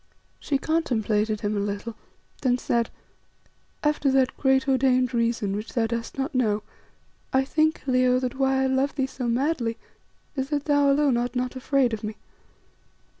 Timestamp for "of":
11.93-12.03